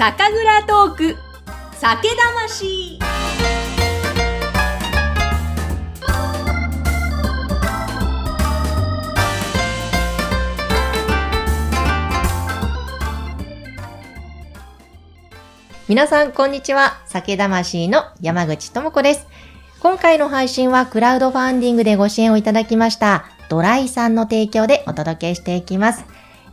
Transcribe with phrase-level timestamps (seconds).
[0.00, 1.16] 酒蔵トーク
[1.74, 2.98] 酒魂
[15.86, 17.02] 皆さん、こんにちは。
[17.04, 19.26] 酒魂の山口智子です。
[19.80, 26.06] 今回の配信はクラウドファンディングでご支援をいただきました、ドライさんの提供でお届けしていきます。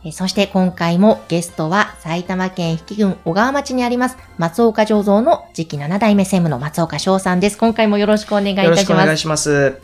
[0.04, 7.58] えそして今回もゲストは埼玉県比企郡小川町にあります松岡醸造の次期7代目専務の松岡翔さんです。
[7.58, 8.82] 今回もよろしくお願いいたしよろます。
[8.82, 9.80] しくお願いします。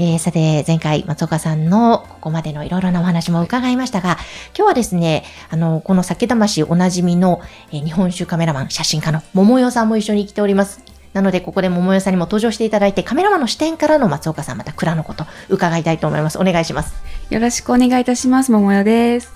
[0.00, 4.16] えーさて、前回、松岡さんのここまでのいろいろなお話も伺いましたが、
[4.56, 7.40] 今日はですね、あの、この酒魂おなじみの、
[7.72, 10.97] えー日本酒カメラマン、写真家の桃代さんも一緒に来ております。
[11.18, 16.38] なので、ここで桃代さんにも登場していただいて、カメラマンの視点からの松岡さん、また蔵のこと、伺いたいと思います。
[16.38, 16.94] お願いします。
[17.30, 18.52] よろしくお願いいたします。
[18.52, 19.32] 桃代です。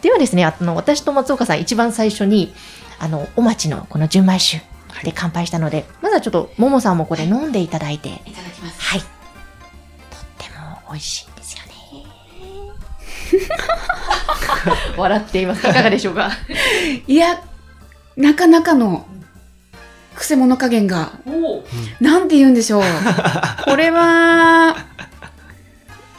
[0.00, 2.54] ではですね、あの、私と松岡さん、一番最初に、
[3.00, 4.62] あの、お待ちのこの純米酒
[5.02, 8.80] で乾杯したので、まずはちょっと、桃さんもこれ飲んでいただいて、いただきます。
[8.80, 9.00] はい。
[9.00, 9.08] とっ
[10.38, 11.68] ても美味しいんですよね。
[14.96, 15.66] 笑っています。
[15.68, 16.30] いかがでしょうか？
[17.08, 17.40] いや、
[18.16, 19.04] なかなかの、
[20.18, 21.12] くせ者加減が、
[22.00, 22.82] なんて言うんでしょう。
[23.64, 24.76] これは、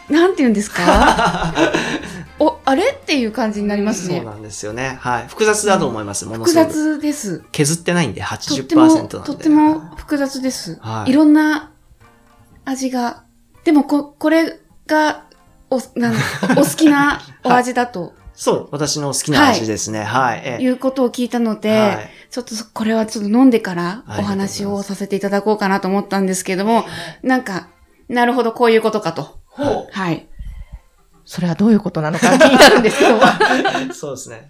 [0.10, 1.54] なんて言うんですか？
[2.40, 2.92] お、あれ？
[2.92, 4.18] っていう感じになりますね。
[4.18, 4.98] そうなんですよね。
[5.02, 5.28] はい。
[5.28, 6.26] 複雑だと思います。
[6.26, 6.72] もの複すごく。
[6.74, 7.44] 雑です。
[7.52, 9.08] 削ってないんでと80%っても、なんで。
[9.10, 10.78] とっても複雑です。
[10.82, 11.72] はいいろんな
[12.66, 13.24] 味が。
[13.66, 15.24] でも、こ、これが、
[15.70, 16.14] お、なん
[16.58, 20.02] お好きなお味だとそう、私の好きな味ですね。
[20.02, 20.42] はい。
[20.46, 26.86] ええいうことを聞いたので、はいちょっとそこれはちょっと飲んでからお話をさせていただこうかなと思ったんですけども、
[27.24, 27.70] なんか、
[28.08, 29.40] なるほど、こういうことかと。
[29.50, 30.28] はい。
[31.26, 33.20] それはどういうことなのか気になるんですけど。
[33.94, 34.48] そうですね。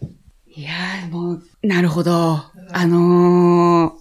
[0.48, 2.42] いやー、もう、なるほど。
[2.74, 3.94] あのー、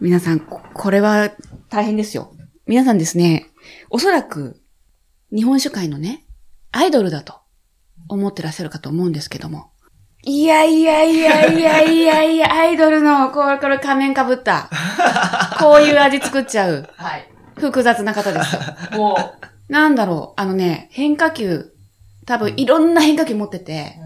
[0.00, 1.30] 皆さん、ここれは
[1.68, 2.32] 大変ですよ。
[2.66, 3.50] 皆さんですね、
[3.90, 4.62] おそらく、
[5.34, 6.24] 日本酒界のね、
[6.70, 7.39] アイドルだと
[8.10, 9.70] 思ってらっしゃるかと思うんですけども。
[10.22, 14.68] いやいやいやいやいやいや、 アイドルの、これ、これ仮面かぶった。
[15.58, 16.88] こういう味作っちゃう。
[16.96, 17.26] はい。
[17.56, 18.60] 複雑な方ですよ。
[18.98, 19.34] も
[19.68, 21.72] なんだろう、あのね、変化球、
[22.26, 23.96] 多分いろんな変化球持ってて、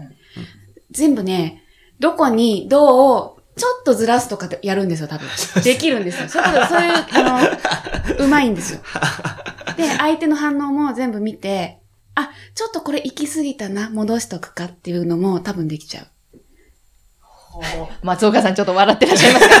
[0.91, 1.63] 全部ね、
[1.99, 5.27] どこにどう、ちょっとずらすとかでやるんですよ、多分。
[5.63, 6.29] できるんですよ。
[6.29, 8.79] そういうこと、そういう、あの、うまいんですよ。
[9.75, 11.79] で、相手の反応も全部見て、
[12.15, 16.07] あ、ちょっとこれ行き過ぎたな、戻しとくかっていうのも多分できちゃう。
[17.57, 19.55] う、松岡さんちょっと笑ってらっしゃいますか？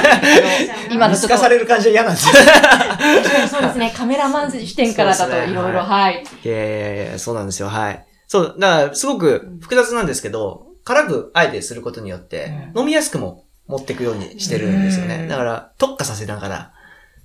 [0.91, 2.33] 今のちょっとかされる感じは嫌なんですよ。
[3.49, 6.23] そうですね、カメラマン視点からだといろいろ、ははい。
[6.43, 7.69] いやいやいや、そうなんですよ。
[7.69, 8.05] はい。
[8.27, 15.27] そう、だから、すごく複雑なんですけど、辛くあえてすることによって、飲みやすくも持っていくようにしてるんですよね。
[15.27, 16.71] だから、特化させながら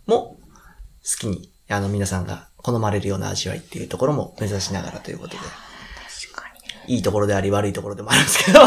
[0.06, 0.38] も、好
[1.18, 5.40] きに、あの、皆さんが好まれるような味わいっていうところも目指しながらということで。
[6.86, 8.60] いいところであり悪いところでもあるんですけど。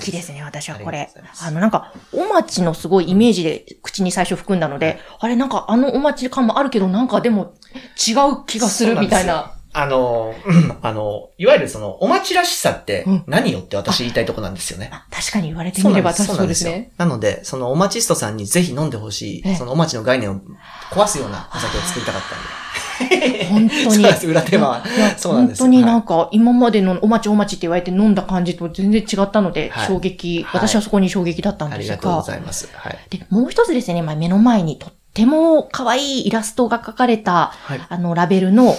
[0.00, 1.10] きですね、私はこれ。
[1.40, 7.54] あの、なんか、お町のすごいイメージで口に最初含んだので、あれなんかあのお町感もあるけど、なんかでも
[7.96, 9.54] 違う気がするみたいな。
[9.76, 14.88] あの、うんあの、いわゆるその、お待ちらしさってうん何よって私言いたいとこなんですよね。
[14.92, 16.92] あ確かに言われてみれば確かそうですよね。。
[16.96, 20.40] なので、そのお待ちストさんにぜひ飲んでほしええい、そのお待ちの概念を
[20.90, 23.44] 壊すようなお酒を作りたかったんで。
[23.46, 23.84] 本当に。
[23.90, 24.84] そうなんです、裏手間は。
[25.16, 31.94] そうなんです本当になんはか、今までのお待ちお待ちって言われて飲んだ感じと全然違ったので、はい衝撃、はい私はそこに衝撃だったんですが。
[31.94, 32.68] ありがとうございます。
[32.72, 32.98] はい。
[33.10, 37.80] で、もう一つですね、まあ、目の前にとっても可愛いイラストが描かれた、はい。
[37.88, 38.76] あの、ラベルの、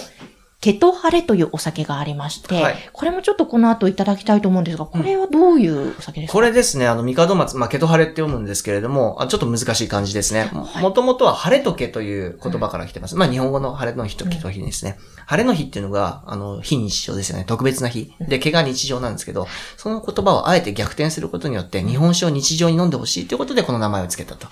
[0.60, 10.50] ケトハレというお酒がありまして、はいこれもちょっとこの後いただきたいと思うんですが、これはどういうお酒ですか、これですね、あの、三門松、まあ、ケトハレって読むんですけれども、あちょっと難しい感じですね。
[10.80, 13.16] もともとは晴れとけという言葉から来てます。
[13.16, 14.98] まあ、日本語の晴れの日とケト日ですね。
[15.26, 17.44] 晴れの日っていうのが、あの、非日常ですよね。
[17.46, 18.14] 特別な日。
[18.20, 24.48] で、毛が日常なんですけど、その言葉をあえて逆転することによって、日本酒を日常に飲んでほしいということで、この名前を付けたと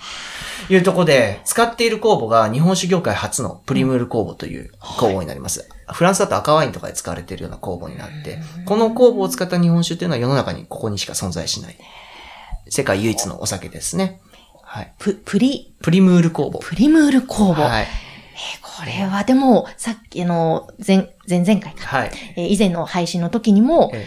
[0.69, 5.67] いうところで、使っている酵母が日本酒業界初のプリムール酵母という酵母になります。
[5.91, 11.77] フランスだと赤ワインとかで使われているような酵母になって、この酵母を使った日本酒っていうのは世の中にここにしか存在しない。
[12.69, 14.19] 世界唯一のお酒ですね。
[14.63, 14.93] はい。
[14.97, 16.57] プ、プリ、プリムール酵母。
[16.59, 17.63] プリムール酵母。
[17.63, 17.87] はい。
[18.61, 21.85] これはでも、さっきの前、前々回か。
[21.85, 22.11] はい。
[22.35, 24.05] えー以前の配信の時にも、え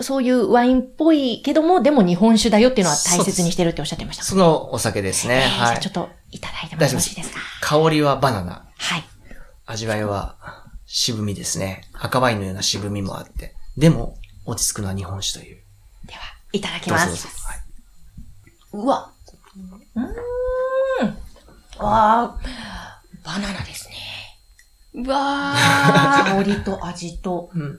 [0.00, 4.24] そういうワインっぽいけども、でも日本酒だよっていうのは大切にしてるっておっしゃってました。
[4.24, 5.44] そのお酒ですね。
[5.44, 5.90] えーじゃはいあちょ。
[5.90, 7.40] っといただいてもよろしいですか？
[7.82, 8.66] 香りはバナナ。
[8.76, 9.04] はい。
[9.66, 10.36] 味わいは
[10.86, 11.82] 渋みですね。
[11.94, 13.54] 赤ワインのような渋みもあって。
[13.76, 15.62] でも、落ち着くのは日本酒という。
[16.06, 16.20] では、
[16.52, 17.06] いただきどうます。
[17.06, 17.28] ぞどうぞ。
[17.46, 18.84] はい。
[18.84, 19.10] うわ。
[19.94, 21.18] うーん。
[21.78, 23.94] あー、バナナですね。
[24.94, 25.54] うわ
[26.24, 27.50] 香りと味と。
[27.54, 27.78] うん。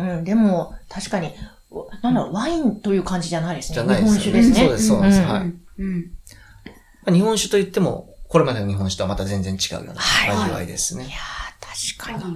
[0.00, 1.32] うん、でも、確かに、
[1.70, 3.74] おなんだろう、ワインという感じじゃないですね。
[3.74, 4.60] じゃないですよね日本酒ですね。
[4.60, 7.14] そうですそうなんですんはいうん。
[7.14, 11.04] 日本酒といっても、これまでの日本酒とはまた全然違うようなはい味わいですね。
[11.04, 12.28] いやー、確か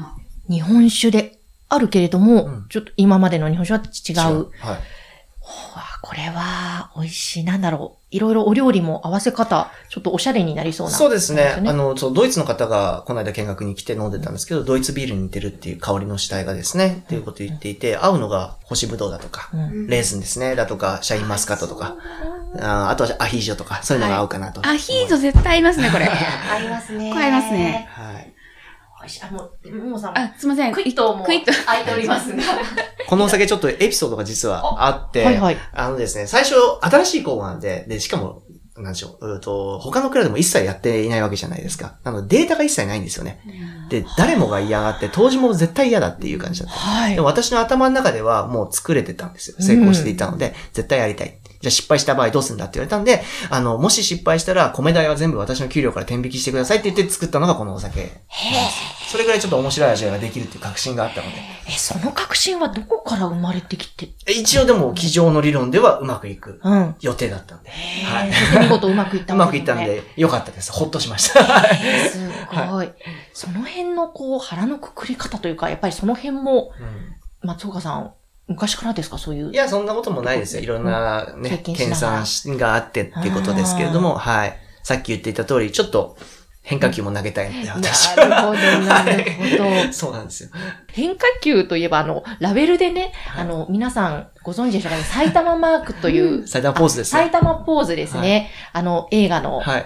[0.49, 0.57] に。
[0.57, 1.39] 日本酒で
[1.69, 4.51] あるけれども、うんちょっと今までの日本酒は違う。
[4.59, 4.79] はい。
[6.05, 7.45] これは美味しい。
[7.45, 7.99] なんだろう。
[8.15, 10.93] いろいろお料理も合わせ方、ちょっとおしゃれになりそうな。
[10.93, 11.56] そうですね。
[11.62, 19.87] ねあの、そう、ドイツの方がこの間見学に来て飲んでたんですけど、ドイツビールに似てるっていう香りの主体がですね、っていうことを言っていて、合うのが干しぶどうだとか、うん。
[19.87, 21.97] レーズンですね、だとか、シャインマスカットとか、
[22.61, 24.61] ああとはアヒージョとか、そういうのが合うかなと。
[24.69, 26.05] アヒージョ絶対合いますね、これ。
[26.06, 27.11] 合いますね。
[27.11, 27.89] これ合いますね。
[27.91, 28.34] はい。
[29.05, 29.23] 美味しい。
[29.23, 30.19] あ、もう、ももさん。
[30.19, 30.73] あ、すいません。
[30.73, 31.53] クイッともう、クイッと。
[31.67, 32.43] 空いておりますが。
[33.06, 35.56] このお酒ちょっとエピソードが実はあって、はいはい。
[35.73, 38.43] あのですね、最初、新しい工房なんで、で、しかも、
[38.77, 41.99] なんでしょう、うーと、他のクラブでも一切やっていないわけじゃないですか。
[42.03, 43.41] なので、データが一切ないんですよね。
[43.89, 46.75] で、誰もが嫌がって、当時も絶対嫌だっていう感じだった。
[46.75, 49.56] はいでも私の頭の中ではもう作れてたんですよ。
[49.61, 51.39] 成功していたので、絶対やりたい。
[51.61, 58.01] じゃあ失敗した場合どうするんだって言われたんで、あの、もし失敗したら米代は全部私の給料から転引きしてくださいって言って作ったのがこのお酒。
[58.01, 58.23] へ
[59.15, 61.37] それぐらいちょっと面白い味ができるっていう確信があったので。
[61.69, 61.73] え。
[61.73, 64.09] え、その確信はどこから生まれてきて？
[64.27, 66.97] え一応でも、机上の理論ではうまくいくうん。
[67.01, 67.71] 予定だったんで。
[67.71, 68.33] ははいい。。
[68.65, 70.73] 見事うまくいったうまくいったんでで、よかったです。
[70.73, 71.39] ほっとしました。
[71.41, 72.19] えーす
[72.73, 72.91] ごい。
[73.33, 76.73] その辺のこう、腹のくくり方というか、やっぱりその辺も、
[77.41, 78.13] 松岡さん、
[78.49, 79.19] 昔からですか？
[79.19, 79.53] そういう。
[79.53, 80.63] いや、そんなこともないですよ。
[80.65, 84.59] いろんな経ね、研鑽があってっていうことですけれども、はい。
[84.83, 86.19] さっき言っていた通り、ちょっと
[86.67, 88.27] 変化球も投げたいので、私は。
[88.27, 89.25] なるほど、なる
[89.59, 89.93] ほど。
[89.93, 90.49] そうなんですよ。
[90.93, 97.31] 変化球といえば、あの、ラベルでね、あの、皆さんご存知でしょうかね、埼玉マークという、 埼玉ポーズです埼ね。
[97.31, 98.51] 玉ポーズですね。
[98.73, 99.85] あの、映画の、はい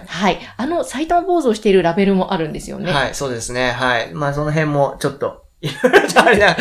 [0.55, 2.93] あの、埼玉ポーズをしているラベルもあるんですよね。
[2.93, 3.71] はい、そうですね。
[3.71, 4.13] はい。
[4.13, 6.55] まあ、その辺もちょっと、 いろいろとあれな、はい。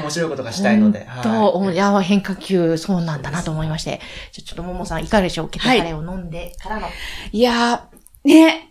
[0.00, 1.06] 面白いことがしたいので。
[1.22, 1.28] と、
[1.60, 4.00] はいいや、変化球、そうなんだなと思いまして。
[4.32, 5.48] じゃあちょっとももさん、いかがでしょう？
[5.48, 6.88] ケトカレーを飲んでからの。
[7.30, 8.70] いやー、ね、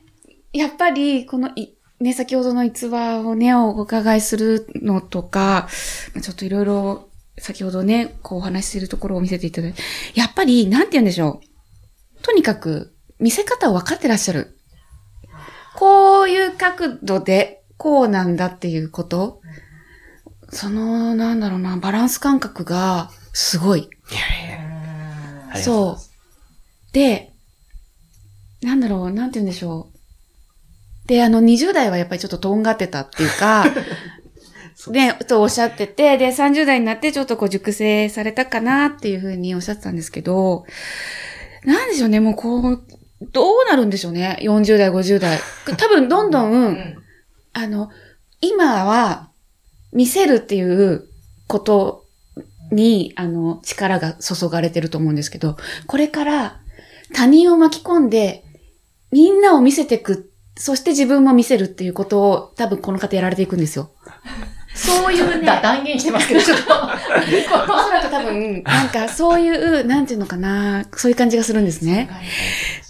[0.56, 5.68] やっぱり、このい、ね、先ほどの逸話をね、お伺いするのとか、
[6.22, 9.82] ちょっといろいろ、先ほどね、こうお話ししてるところを見せていただいて、
[10.14, 11.42] やっぱり、なんて言うんでしょ
[12.18, 12.22] う。
[12.22, 14.58] とにかく、見せ方を分かってらっしゃる。
[15.76, 19.42] こういう角度で、こうなんだっていうこと。
[20.52, 23.90] その、なんだろうな、バランス感覚が、すごい。
[25.62, 26.94] そう。
[26.94, 27.34] で、
[28.62, 29.95] なんだろう、なんて言うんでしょう。
[31.08, 33.66] で、あの、20代はやっぱりちょっととんがってたっていうか、
[34.92, 40.66] ね、とおっしゃってて、で、30代になってちょっとこう熟成されたかなっていうふうにおっしゃってたんですけど、
[41.64, 42.84] なんでしょうね、もうこう、
[43.32, 45.40] どうなるんでしょうね、40代、50代。
[45.78, 46.78] 多分どんどん、
[47.54, 47.90] あの、
[48.42, 49.30] 今は、
[49.96, 51.08] 見せるっていう
[51.48, 52.06] こと
[52.72, 55.56] に、あの、力が注がれてると思うんですけど、
[55.88, 56.60] これから
[57.14, 58.44] 他人を巻き込んで、
[59.12, 63.92] みんなを見せていく、そして自分も見せるっていうことを多分この方やられていくんですよ。
[64.76, 66.64] そういうね、だ断言してますけど、ちょっと。
[66.64, 72.10] おそらく多分、なんかそういう、なんていうのかな、そういう感じがするんですね。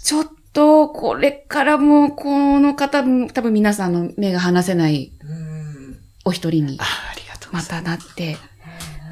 [0.02, 7.62] ちょっと、これからも、この方も、多分皆さんの目が離せないうんお一人にあ、ありがとうごま。
[7.62, 8.36] たなって、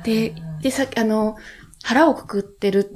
[0.03, 1.37] で、で、さっき、あの、
[1.85, 2.91] 腹をくくってる、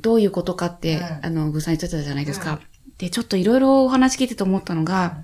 [0.00, 2.58] どういうことかって、うんあの、ぐさん言ってたじゃないですか。
[2.98, 5.18] で、ちょっといろいろお話聞いてて思ったのが、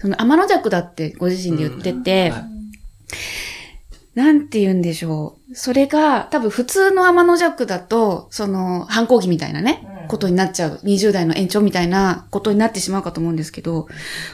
[0.00, 2.54] その、天の弱だってご自身で言ってて、はい
[4.14, 5.54] なんて言うんでしょう。
[5.56, 10.80] それが、多分普通の天の弱だと、その、反抗期みたいなね、うんことになっちゃう。
[10.84, 13.88] 20代の延長みたいなことになってしまうかと思うんですけど、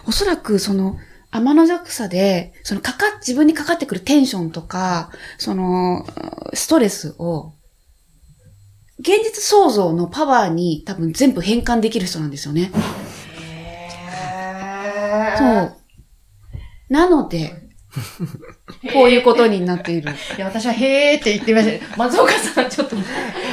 [0.07, 0.99] おそらくその、
[1.31, 6.05] 天の弱さで、そのかか、自分にかかってくるテンションとか、その、
[6.55, 7.53] ストレスを、
[9.01, 12.71] 現実創造のパワーに多分全部変換できる人なんですよね。
[15.39, 15.77] そう。
[16.91, 17.70] なので、
[18.93, 20.13] こういうことになっている。
[20.37, 21.97] いや、私はへーって言ってみました。
[21.97, 22.97] 松岡さん、ちょっと。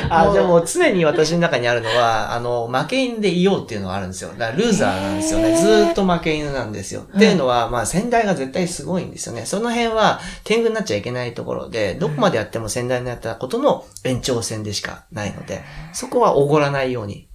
[0.09, 4.29] あ、じゃあもう常に私の中にあるのは、あの、負け犬でいようっていうのがあるんですよ。
[4.37, 5.57] だからルーザーなんですよね。
[5.57, 7.01] ずーっと負け犬なんですよ。
[7.01, 9.45] っていうのは、まあ先代が絶対すごいんですよね。
[9.45, 15.63] その辺は天狗になっちゃいけないところで、どこまでやっても先代のやったことの延長線でしかないので、
[15.93, 17.27] そこはおごらないように。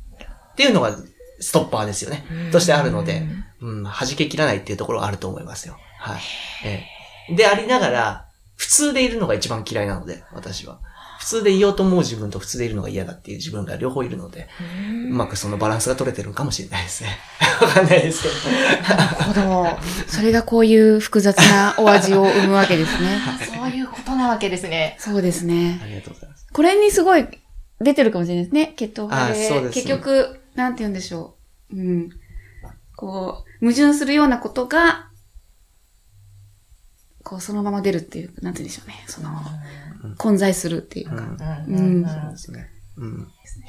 [0.52, 0.96] っていうのが
[1.40, 2.24] ストッパーですよね。
[2.52, 3.26] としてあるので、
[3.60, 5.76] うん、弾け切らないっていうところがあると思いますよ。
[6.02, 6.20] はい。
[6.64, 6.84] え
[7.30, 10.80] えでありながら、普通でいるのが一番嫌いなので、私は。
[11.18, 14.48] 普通でいようと思う自分と普通でいるのが嫌だっていう自分が両方いるので、
[15.08, 17.16] うまくそのバランスが取れてるかもしれないですね。
[17.62, 18.96] わかんないですけど。
[18.96, 19.78] なるほど。
[20.08, 23.20] それがこういう複雑なお味を生むわけですね。
[23.54, 24.96] そういうことなわけですね。
[24.98, 25.80] そうですね。
[25.80, 26.46] ありがとうございます。
[26.52, 27.28] これにすごい
[27.80, 28.74] 出てるかもしれないですね。
[28.76, 29.48] 血統派で。
[29.48, 31.36] で結局、なんて言うんでしょ
[31.72, 31.76] う。
[31.76, 32.10] うん。
[32.96, 35.11] こう、矛盾するようなことが、
[37.32, 38.94] こう、そのまま出るっていう、なんて言うんでしょうね。
[39.06, 39.30] その、
[40.18, 41.14] 混在するっていうか。
[41.66, 41.76] うん。
[41.76, 42.68] うんそうですね。
[42.98, 43.18] うん。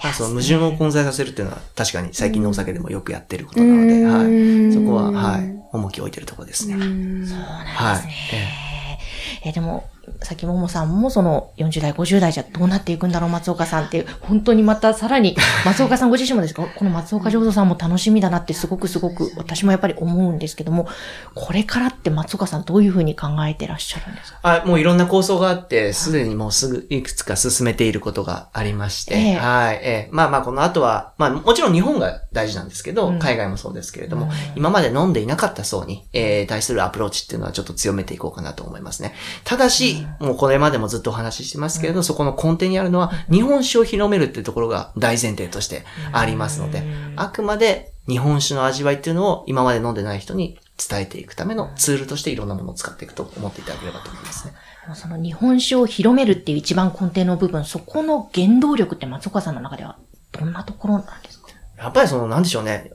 [0.03, 4.23] まあ、その矛盾を混在させるっていうのは確かに最近のお酒でもよくやってることなので、は
[4.69, 4.73] い。
[4.73, 5.63] そこは、はい。
[5.71, 6.73] 重きを置いてるところですね。
[6.75, 8.99] うんそうなんはいですね。。
[9.45, 9.89] えでも、
[10.21, 20.87] さっきももさんもその40代、50代じゃどうなっていくんだろう、松岡さんっていう、本当にまたさらに、松岡さんご自身もですか、 この松岡浄土さんも楽しみだなってすごくすごく私もやっぱり思うんですけども、
[21.35, 24.39] これからって松岡さんどういうふうに考えてらっしゃるんですか？
[24.43, 29.35] あ、もういろんな構想があって、すでにもうすぐいくつか進めていることがありまして、ええ。
[29.37, 30.09] はい、ええ。
[30.11, 33.19] まあまあこの後は、まあもちろん日本が大事なんですけど、うん。
[33.19, 34.31] 海外もそうですけれども、うん。
[34.55, 39.13] 今まで飲んでいなかった層に、えー対するアプローチっていうのはちょっと強めていこうかなと思いますね。
[39.45, 44.41] ただし、もうこれまでもずっとお話ししてますけれど、そこの根底にあるのは、日本酒を広めるってい。
[44.41, 46.83] うところが大前提としてありますので、
[47.15, 48.95] あくまで日本酒の味わい。
[48.95, 49.13] ってい。
[49.13, 50.19] うのを今まで飲んでない。
[50.19, 51.25] 人に伝えてい。
[51.25, 52.35] くためのツールとしてい。
[52.35, 53.07] ろんなものを使ってい。
[53.07, 53.63] くと思ってい。
[53.63, 54.23] ただければと思い。
[54.23, 54.53] ますね。
[54.95, 56.55] その日本酒を広めるってい。
[56.55, 59.97] う一番根底の部分、そこの原動力って松岡さんの中では
[60.31, 61.47] どんなところなんですか
[61.77, 62.91] やっぱりその、なんでしょうね。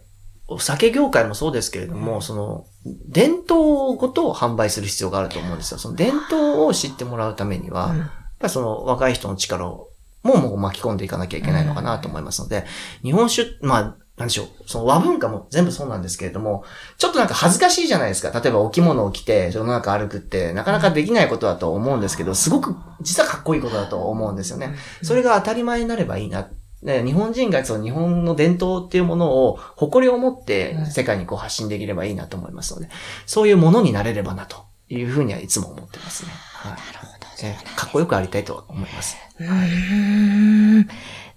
[0.47, 2.67] お酒業界もそうですけれども、その、
[3.07, 5.78] 伝統ごとを販売する必要があると思うんですよ。
[5.78, 8.11] その伝統を知ってもらうためには、うんやっ
[8.42, 9.88] ぱりその若い人の力を、
[10.23, 12.64] もうもう巻き込んでいかなきゃいけないのかなと思いますので、
[13.02, 16.64] 日本酒、まあ、なんでしょう、その和文化も全部そうなんですけれども、
[16.99, 18.38] ちょっとなんか恥ずかしいじゃないですか。
[18.38, 24.75] 例えばお着物を着て世の中歩くってなかなかできないことだと思うんですけど、すごく実はかっこいいことだと思うんですよね。
[25.02, 26.49] それが当たり前になればいいな。
[26.82, 32.88] ね日本人がその日本の伝統っていうものを誇りを持ってうん世界にこう発信できればいいなと思いますので、
[33.26, 36.30] そういうものになれればなというふうにはいつも思ってますね。
[36.32, 36.73] はい。
[36.73, 37.26] なるほど。
[37.42, 39.16] えーかっこよくありたいとは思います。
[39.38, 40.76] うーん。
[40.78, 40.87] なん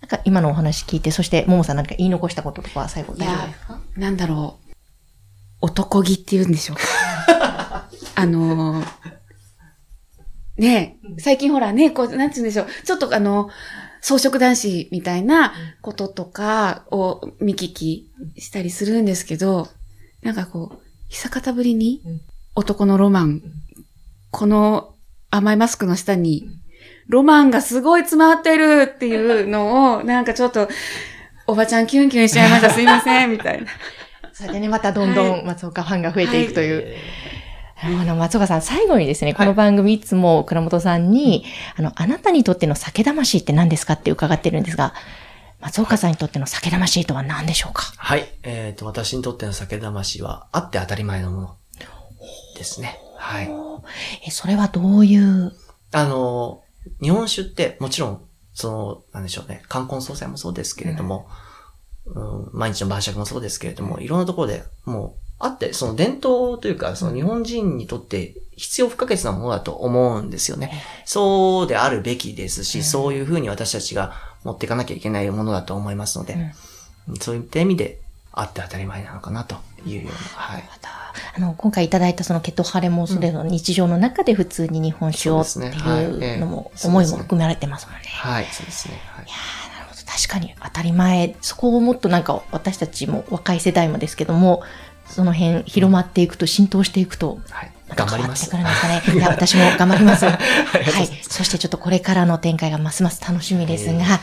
[0.08, 4.72] か今のお話聞いて、そして、ももさん何か言い残したこととか最後い大丈夫やですか、なんだろう。
[5.62, 7.88] 男気って言うんでしょうか。
[8.16, 8.86] あのー
[10.58, 12.68] ねえ、最近ほらね、こう、なんて言うんでしょう。
[12.86, 13.50] ちょっとあの、
[14.02, 19.68] 装飾男子みたいなこととかを見聞きしたりするんですけど、
[20.22, 22.22] なんかこう、久方ぶりにうん。
[22.54, 23.42] 男のロマン、
[24.30, 24.94] この
[25.30, 26.50] 甘いマスクの下に、
[27.08, 30.68] ロマンがすごい詰まってるっていうのを、なんかちょっと、
[31.48, 33.68] おばちゃんキュンキュンしちゃいました、 すいません、みたいな。
[34.34, 36.82] それでね、またどんどはん松岡ファンが増えていくという。
[36.84, 36.98] え
[37.84, 41.44] あの、松岡さん、最後にですね、この番組いつも倉本さんに、
[41.76, 44.94] あの、あなたにとっての酒魂って何ですかって伺ってるんですが、
[45.60, 47.84] 松岡さんにとっての酒魂とは何でしょうか？
[47.84, 48.28] ーはい。
[48.44, 51.56] えっ、と、私にとっての酒魂はあって当たり前のもの。
[52.56, 53.00] ですね。
[53.18, 53.50] はい。
[54.28, 55.54] え、それはどういう、
[55.92, 56.62] あの、
[57.02, 58.22] 日本酒ってもちろん、
[58.54, 61.28] その、なんでしょうね、冠婚葬祭もそうですけれども、
[62.06, 62.50] うん。
[62.54, 70.72] 毎日の晩酌もそうですけれども、いろんなところでもう、あって、その伝統というか、その日本人にとって必要不可欠なものだと思うんですよね。
[71.06, 76.54] そうであるべきですし、そういうふうに私たちが持っていかなきゃいけないものだと思いますので、
[77.20, 78.02] そういった意味で、
[78.34, 79.56] あって当たり前なのかなと
[79.86, 80.64] いうような、はい。
[80.64, 80.90] また、
[81.36, 88.04] あの、今回いただいたそのケトハレもそれの日常の中で普通に日本酒をっていいうのもええ思いも含められてますもんね。
[88.08, 89.02] はい、そうですね。
[89.06, 89.26] はい。
[89.26, 90.02] なるほど。
[90.06, 91.36] 確かに当たり前。
[91.42, 94.64] そこをもっとなんか私たちも若い世代もですけども、
[95.12, 97.72] その辺広まっていくと、浸透していくと、はい。
[97.94, 98.50] 頑張ります。
[99.14, 100.24] いや、私も頑張ります。
[100.26, 100.36] はい
[101.04, 101.10] い。
[101.28, 104.20] そしてちょっとこれからの展開がますます楽しみですが、まあ、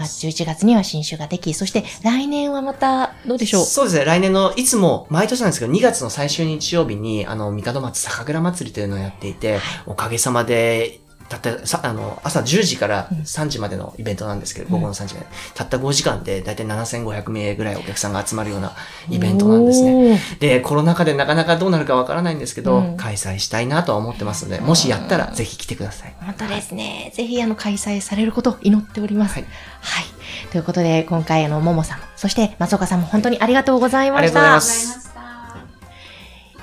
[0.00, 3.64] ます11月には新酒ができ、そして来年はまたどうでしょう？
[3.64, 4.04] そうですね。
[4.04, 15.26] 来年の、いつも、毎年なんですけど、2月の最終日曜日に、あの、三門松酒蔵祭りというのをやっていて、おかげさまで、たった、さ、あの、朝10時から3時までのイベントなんですけど、午後の3時まで。
[15.54, 18.72] たった5時間で、だいたい7500名ぐらいお客さんが集まるような
[19.10, 20.10] イベントなんですね。
[20.10, 20.20] ね。
[20.40, 26.14] で、コロナ禍でなかなかどうなるかわからないんですけど、うん開催したいなとは思ってますので、もしやったら、ぜひ来てください。
[26.20, 27.12] 本当ですね。
[27.14, 29.38] ぜひ、あの、開催されることを祈っております。
[29.38, 29.44] は
[29.80, 30.50] はいい。
[30.50, 34.20] ということで、今回、あの、ももさんも、そして松岡さんも本当にありがとうございました。
[34.20, 35.15] ありがとうございます。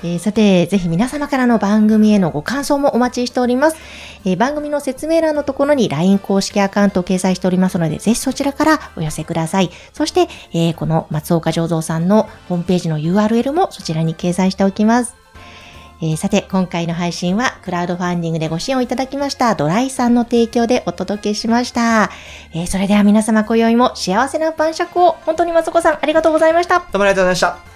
[0.04, 3.78] えーさて、ぜひ皆様からの番組へのご感想もお待ちしております。
[4.26, 9.70] えー番組の説明欄のところに LINE 公式アカウントを掲載しておりますので、ぜひそちらからお寄せください。
[9.94, 15.16] そして、えーこの松岡醸造さんのホームページの URL もそちらに掲載しておきます。
[16.02, 22.10] えさて、今回の配信はクラウドファンディングでご支援をいただきましたドライさんの提供でお届けしました。
[22.52, 26.80] えそれでは皆様今宵も幸せな晩酌を、本当に松子さんありがとうございました。
[26.80, 27.73] どうもありがとうございました。